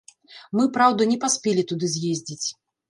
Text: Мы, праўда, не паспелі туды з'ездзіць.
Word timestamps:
Мы, 0.59 0.63
праўда, 0.79 1.07
не 1.11 1.21
паспелі 1.27 1.67
туды 1.75 1.95
з'ездзіць. 1.99 2.45